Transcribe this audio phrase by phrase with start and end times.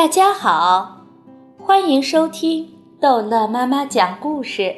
[0.00, 0.96] 大家好，
[1.62, 4.76] 欢迎收听逗乐妈妈讲故事。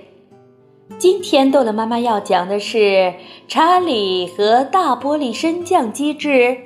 [0.99, 2.79] 今天逗乐妈妈要讲的是
[3.47, 6.59] 《查理和大玻璃升降机之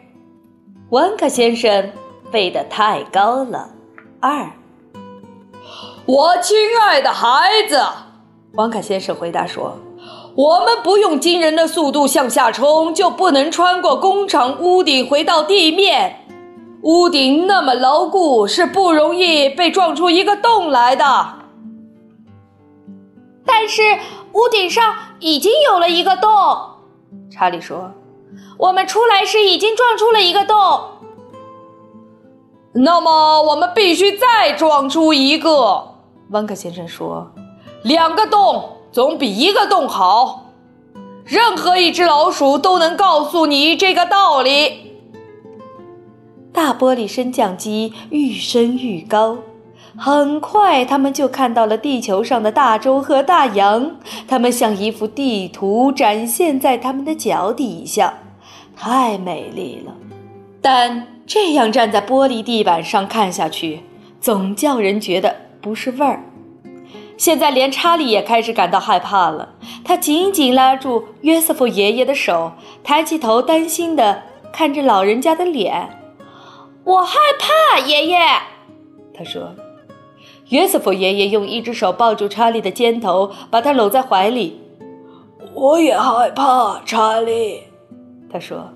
[0.89, 1.93] 文克先生
[2.33, 3.69] 飞得太高了》
[4.21, 4.51] 二。
[6.07, 7.79] 我亲爱的孩子，
[8.55, 9.77] 王凯先生回答说
[10.35, 16.21] ：“我们不用惊人的速度向下冲，就不能穿过工厂屋顶回到地面。”
[16.87, 21.05] 屋顶那么牢固，是不容易被撞出一个洞来的。
[23.45, 23.83] 但是
[24.33, 26.31] 屋顶上已经有了一个洞，
[27.29, 27.91] 查理说
[28.57, 30.57] ：“我们出来时已经撞出了一个洞。”
[32.73, 35.89] 那么我们必须再撞出一个。
[36.31, 37.29] 温克先生说
[37.83, 40.53] ：“两个洞总比一个洞好。
[41.25, 44.85] 任何一只老鼠都能告诉你这个道理。”
[46.57, 49.37] 大玻璃升降机愈升愈高，
[49.95, 58.15] 很快他们就看到了地球上的大洲和大洋，它们像一幅地图展现在他们的脚底下，
[58.75, 59.93] 太美丽了。
[60.63, 63.81] 但这样站在玻璃地板上看下去，
[64.19, 66.25] 总叫人觉得不是味儿。
[67.19, 69.51] 现在连查理也开始感到害怕了，
[69.85, 75.91] 他紧紧拉住约瑟夫爷爷的手，抬起头，担心地看着老人家的脸。
[76.87, 78.17] 我害怕，爷爷。
[79.13, 79.53] 他说
[80.51, 84.63] ：“约瑟夫爷爷用一只手抱住查理的肩头，把他搂在怀里。”
[85.53, 87.65] 我也害怕，查理。
[88.33, 88.69] 他说：“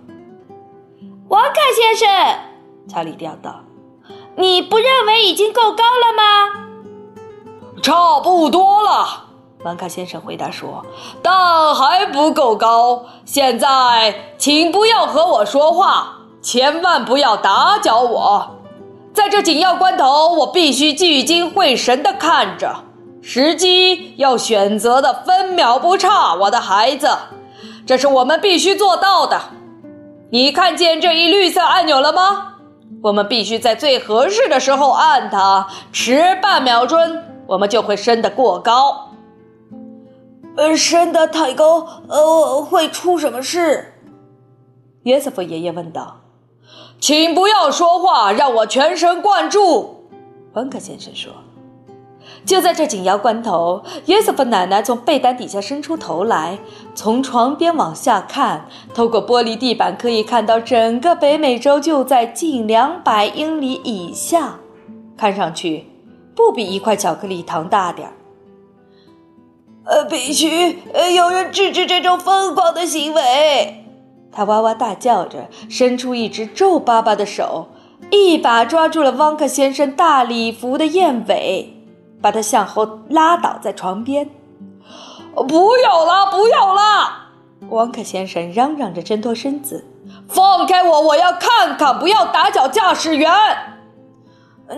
[1.31, 2.08] 瓦卡先生。”
[2.91, 3.61] 查理叫道
[4.34, 6.66] ：“你不认为已经够高了吗
[7.81, 9.27] ？”“差不多了。”
[9.62, 10.84] 瓦卡先生回答说
[11.22, 13.05] ，“但还不够高。
[13.25, 18.57] 现在，请不要和我说话。”千万不要打搅我，
[19.13, 22.75] 在这紧要关头，我必须聚精会神地看着，
[23.21, 26.34] 时机要选择的分秒不差。
[26.34, 27.09] 我的孩子，
[27.84, 29.39] 这是我们必须做到的。
[30.31, 32.55] 你看见这一绿色按钮了吗？
[33.03, 36.99] 我们必须在最合适的时候按它，迟半秒钟，
[37.47, 39.11] 我们就会升得过高。
[40.56, 43.95] 呃，升得太高，呃，会出什么事？
[45.03, 46.19] 约瑟夫爷爷问道。
[47.00, 50.05] 请不要说话，让我全神贯注。”
[50.55, 51.33] 温克先生说。
[52.44, 56.59] 就在这紧要关头，约瑟夫奶奶从被单底下伸出头来，
[56.94, 64.59] 从床边往下看，透过玻璃地板可以看到整个北美洲就在近两百英里以下，
[65.19, 65.87] 看上去
[66.34, 68.15] 不比一块巧克力糖大点儿。
[69.84, 73.80] 呃，必须呃有人制止这种疯狂的行为。
[74.33, 77.69] 他哇哇大叫着，伸出一只皱巴巴的手，
[78.11, 81.75] 一把抓住了汪克先生大礼服的燕尾，
[82.23, 84.29] 把他向后拉倒在床边。
[85.35, 86.81] 不要了，不要了！
[87.71, 89.87] 汪克先生嚷嚷着挣脱身子。
[90.29, 91.99] 放开我，我要看看！
[91.99, 93.31] 不要打搅驾驶员！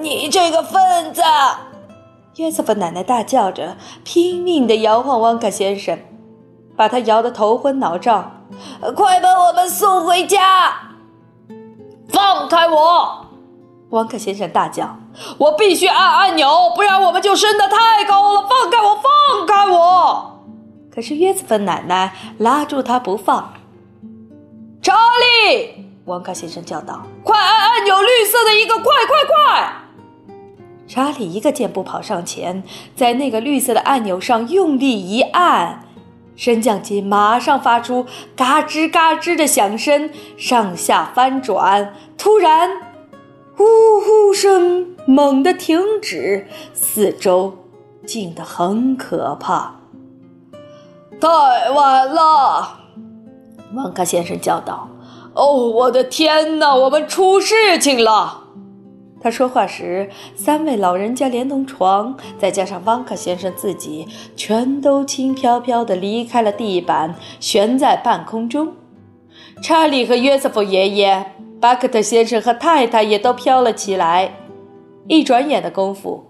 [0.00, 1.22] 你这个疯子！
[2.36, 5.98] 约瑟夫奶奶大叫着，拼命地摇晃汪克先生，
[6.76, 8.44] 把他摇得头昏脑胀。
[8.94, 10.72] 快把我们送回家！
[12.08, 13.26] 放开我！
[13.90, 14.96] 汪克先生大叫
[15.38, 18.46] ：“我必须按按钮，不然我们就升得太高了！
[18.48, 18.96] 放开我！
[18.96, 20.40] 放开我！”
[20.94, 23.54] 可是约瑟芬奶奶拉住他不放。
[24.82, 25.86] 查理！
[26.06, 28.74] 汪克先生叫道：“快按按钮，绿色的一个！
[28.76, 29.72] 快快快！”
[30.88, 32.62] 查理一个箭步跑上前，
[32.94, 35.86] 在那个绿色的按钮上用力一按。
[36.34, 41.94] 升降机马上发出嘎吱嘎吱的响声，上下翻转。
[42.16, 42.70] 突然，
[43.56, 43.64] 呼
[44.00, 47.58] 呼声猛地停止，四周
[48.06, 49.76] 静得很可怕。
[51.20, 51.28] 太
[51.70, 52.78] 晚了，
[53.74, 54.88] 旺卡先生叫道
[55.34, 58.41] ：“哦，我的天哪，我们出事情了！”
[59.22, 68.72] 他说话时，三位老人家连同床，再加上汪克先生自己，全都轻飘飘地离开了地板，悬在半空中。
[69.62, 74.32] 查理和约瑟夫爷爷、巴克特先生和太太也都飘了起来。
[75.06, 76.24] 一转眼的功夫，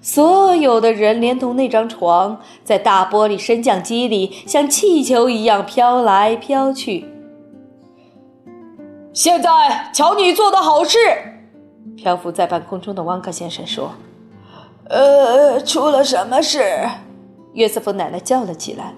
[0.00, 7.04] 所有的人连同那张床，在大玻璃升降机里像气球一样飘来飘去。
[9.12, 10.98] 现在，瞧你做的好事！
[12.00, 13.90] 漂浮在半空中的汪克先生说
[14.88, 16.88] ：“呃，出了什么事？”
[17.54, 18.94] 约瑟夫奶奶叫了起来。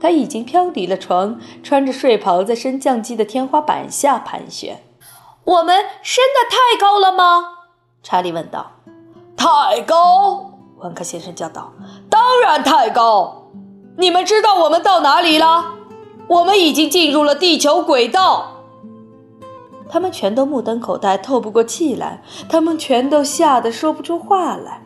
[0.00, 4.82] 他已经飘离了床，穿着睡袍在升降机的天花板下盘旋。
[5.44, 7.44] 我们升得太高了吗？
[8.02, 8.72] 查理问道。
[9.36, 11.70] “太高！”温克先生叫道
[12.08, 13.50] ，“当然太高！
[13.98, 15.74] 你们知道我们到哪里了？
[16.28, 18.52] 我们已经进入了地球轨道。”
[19.90, 22.22] 他们全都目瞪口呆，透不过气来。
[22.48, 24.82] 他们全都吓得说不出话来。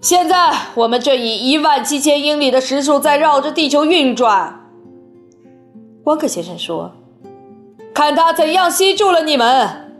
[0.00, 4.60] 现在我们正以一万七千英里的时速在绕着地球运转。
[6.04, 6.92] 汪克先生说
[7.94, 9.94] ：“看他怎样吸住了你们。”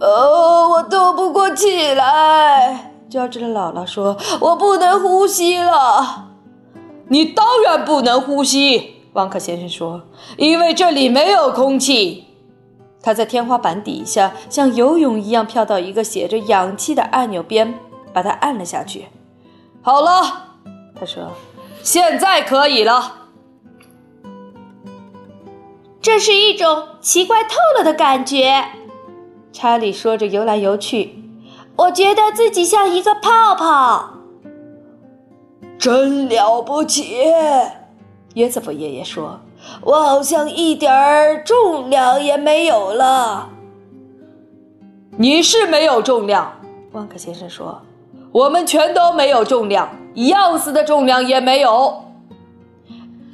[0.00, 2.92] 哦，我透不过气来。
[3.08, 6.30] 乔治的姥姥说：“我不能呼吸了。”
[7.08, 9.01] 你当然不能呼吸。
[9.14, 10.02] 汪克先生说
[10.38, 12.24] ：“因为这里没有空气。”
[13.02, 17.74] 他在天花板底下像游泳一样飘到一个写着“氧气”的按钮边，
[18.12, 19.06] 把它按了下去。
[19.82, 20.54] 好了，
[20.98, 21.32] 他说
[21.82, 23.16] ：“现在可以了。”
[26.00, 28.64] 这是一种奇怪透了的感觉，
[29.52, 31.18] 查理说着游来游去。
[31.76, 34.14] 我觉得自己像一个泡泡，
[35.78, 37.16] 真了不起。
[38.34, 39.40] 约瑟夫爷爷说
[39.82, 43.50] ：“我好像一点儿重量也没有了。”
[45.18, 46.50] 你是没有重量，
[46.92, 47.82] 万克先生说
[48.32, 52.04] ：“我们全都没有重量，一盎司的重量也没有。”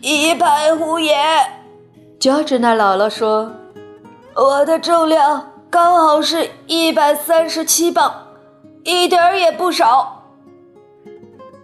[0.03, 1.17] 一派胡言，
[2.19, 3.53] 乔治那姥姥说
[4.35, 8.13] ：“我的重量刚好是一百三十七磅，
[8.83, 10.25] 一点儿也不少。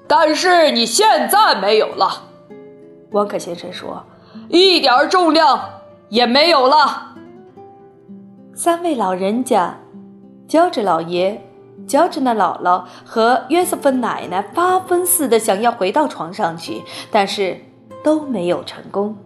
[0.06, 2.22] 但是你现在没有了。”
[3.14, 4.05] 汪克先生说
[4.50, 5.58] ：“一点重量
[6.08, 7.14] 也没有了。”
[8.55, 9.78] 三位老人家，
[10.49, 11.40] 乔治老爷、
[11.87, 16.82] 乔治的姥姥和约瑟芬奶奶发疯似的想要回到床上去，
[17.12, 17.61] 但是
[18.02, 19.16] 都没有成功。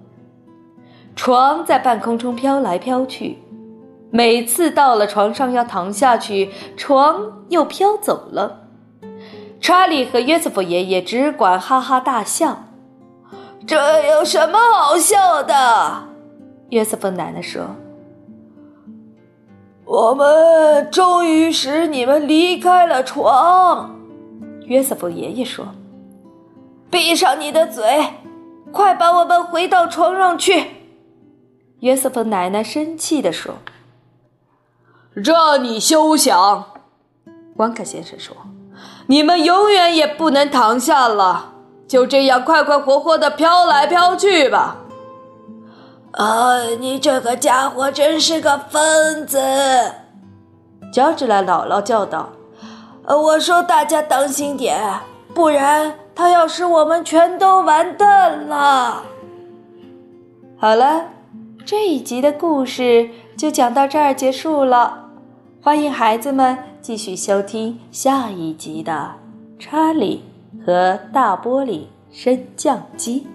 [1.17, 3.39] 床在半空中飘来飘去，
[4.11, 8.69] 每次到了床上要躺下去，床又飘走了。
[9.61, 12.68] 查理和约瑟夫爷爷只管哈哈大笑。
[13.69, 13.77] 这
[14.09, 16.09] 有什么好笑的？
[16.71, 17.77] 约瑟芬奶奶说
[19.85, 23.95] ：“我们终于使你们离开了床。”
[24.65, 25.67] 约瑟夫爷爷说
[26.91, 27.85] ：“闭上你的嘴，
[28.73, 30.65] 快把我们回到床上去。”
[31.81, 33.57] 约瑟夫奶奶生气地说
[35.23, 36.65] ：“这你休想！”
[37.57, 38.35] 汪克先生说
[39.09, 41.48] ：“你们永远也不能躺下了。”
[41.89, 44.77] 就这样快快活活的飘来飘去吧！
[46.13, 49.41] 啊，你这个家伙真是个疯子！
[50.93, 52.29] 乔治拉姥姥叫道
[53.09, 54.79] ：“我说大家当心点，
[55.35, 59.03] 不然他要使我们全都完蛋了。”
[60.61, 61.07] 好了，
[61.65, 65.07] 这一集的故事就讲到这儿结束了。
[65.63, 69.13] 欢迎孩子们继续收听下一集的
[69.63, 70.23] 《查理》。
[70.69, 73.27] 和大玻璃升降机。